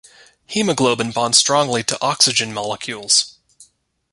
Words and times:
Hemoglobin 0.47 1.11
bonds 1.11 1.37
strongly 1.37 1.83
to 1.83 2.01
oxygen 2.01 2.55
molecules. 2.55 3.37